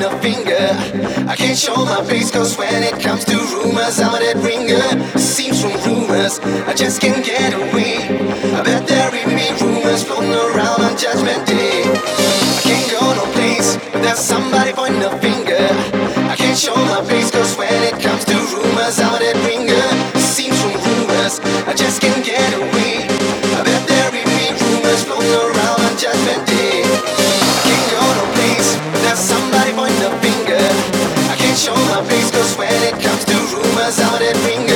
point 0.00 0.12
a 0.12 0.18
finger. 0.20 1.28
I 1.28 1.36
can't 1.36 1.58
show 1.58 1.74
my 1.84 2.02
face, 2.04 2.30
cause 2.30 2.56
when 2.56 2.82
it 2.82 3.00
comes 3.00 3.24
to 3.26 3.36
rumors, 3.36 4.00
I'm 4.00 4.12
that 4.12 4.36
ringer. 4.36 5.18
Seems 5.18 5.60
from 5.60 5.72
rumors, 5.84 6.38
I 6.40 6.74
just 6.74 7.00
can't 7.00 7.24
get 7.24 7.52
away. 7.54 8.08
I 8.54 8.62
bet 8.62 8.86
there 8.86 9.10
will 9.10 9.28
be 9.28 9.48
rumors 9.62 10.04
floating 10.04 10.32
around 10.32 10.82
on 10.82 10.96
Judgment 10.96 11.46
Day. 11.46 11.82
I 11.84 12.60
can't 12.62 12.90
go 12.90 13.00
no 13.14 13.24
place 13.32 13.76
without 13.92 14.16
somebody 14.16 14.72
pointing 14.72 15.02
a 15.02 15.12
finger. 15.18 15.66
I 16.28 16.36
can't 16.36 16.58
show 16.58 16.74
my 16.74 17.04
face, 17.04 17.30
cause 17.30 17.56
when 17.56 17.72
it 17.82 18.00
comes 18.00 18.24
to 18.24 18.34
rumors, 18.34 18.98
I'm 18.98 19.19
sound 33.90 34.22
it 34.22 34.36
ring 34.46 34.69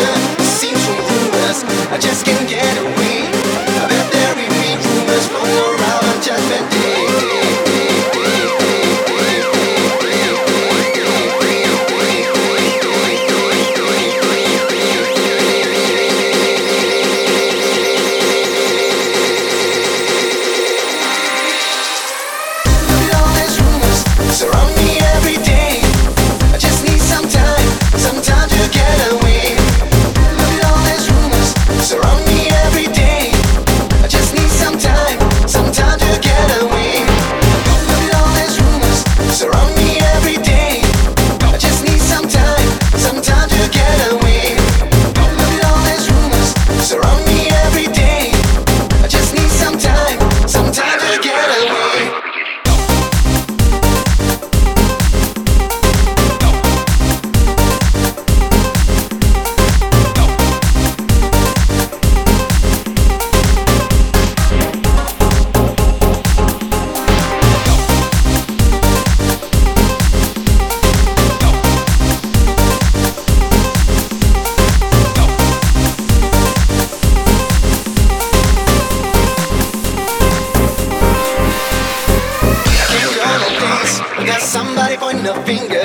I 84.16 84.24
got 84.24 84.40
somebody 84.40 84.96
pointing 84.96 85.26
a 85.26 85.34
finger. 85.44 85.82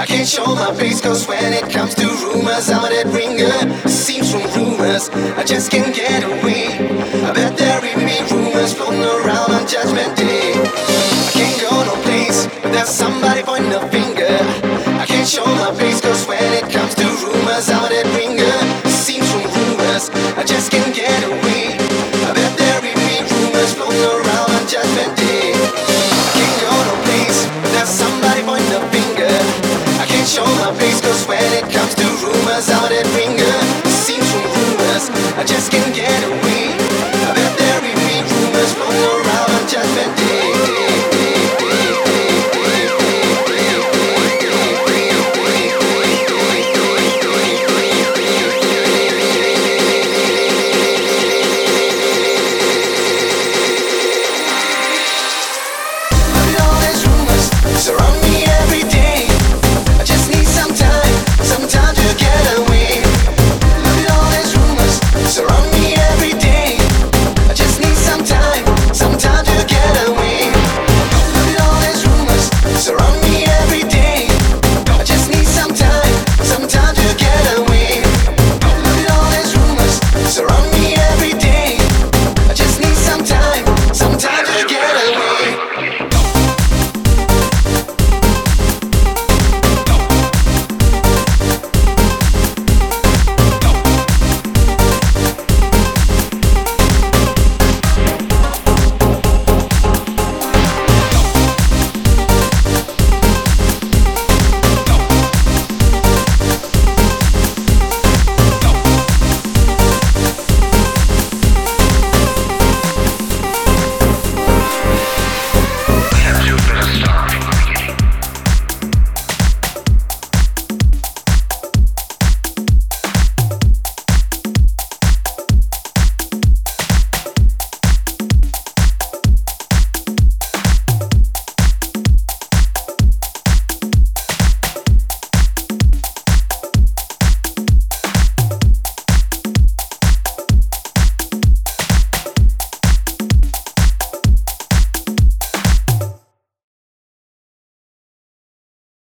I 0.00 0.06
can't 0.06 0.26
show 0.26 0.46
my 0.54 0.74
face, 0.74 1.00
cause 1.02 1.28
when 1.28 1.52
it 1.52 1.70
comes 1.70 1.94
to 1.96 2.06
rumors, 2.06 2.70
I'm 2.70 2.84
a 2.84 2.88
dead 2.88 3.08
ringer. 3.08 3.52
Seems 3.86 4.32
from 4.32 4.42
rumors, 4.56 5.10
I 5.10 5.44
just 5.44 5.70
can't 5.70 5.94
get 5.94 6.24
away. 6.24 7.19
Cause 32.60 32.76
all 32.76 32.90
that 32.90 33.06
finger 33.16 33.56
seems 33.88 34.28
from 34.36 34.76
us. 34.92 35.08
I 35.40 35.44
just 35.48 35.72
can't 35.72 35.94
get 35.96 36.12
away 36.28 36.49
every 73.42 73.82
day 73.88 74.09